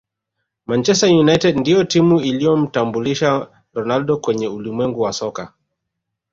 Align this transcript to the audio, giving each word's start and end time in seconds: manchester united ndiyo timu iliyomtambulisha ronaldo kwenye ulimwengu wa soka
manchester 0.65 1.09
united 1.09 1.57
ndiyo 1.59 1.83
timu 1.83 2.21
iliyomtambulisha 2.21 3.47
ronaldo 3.73 4.17
kwenye 4.17 4.47
ulimwengu 4.47 5.01
wa 5.01 5.13
soka 5.13 5.53